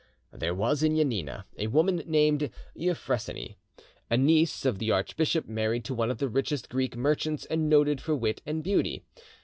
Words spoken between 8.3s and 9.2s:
and beauty.